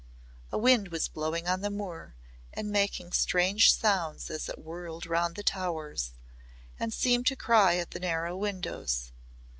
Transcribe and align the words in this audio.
A 0.51 0.57
wind 0.57 0.87
was 0.87 1.07
blowing 1.07 1.47
on 1.47 1.61
the 1.61 1.69
moor 1.69 2.15
and 2.51 2.71
making 2.71 3.11
strange 3.11 3.71
sounds 3.71 4.31
as 4.31 4.49
it 4.49 4.57
whirled 4.57 5.05
round 5.05 5.35
the 5.35 5.43
towers 5.43 6.13
and 6.79 6.91
seemed 6.91 7.27
to 7.27 7.35
cry 7.35 7.75
at 7.75 7.91
the 7.91 7.99
narrow 7.99 8.35
windows. 8.35 9.11